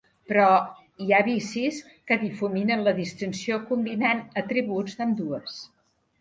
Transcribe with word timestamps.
Però 0.29 0.45
hi 1.03 1.11
ha 1.13 1.19
bicis 1.27 1.77
que 2.11 2.17
difuminen 2.21 2.81
la 2.87 2.95
distinció 3.01 3.61
combinant 3.69 4.25
atributs 4.45 4.99
d'ambdues. 5.03 5.61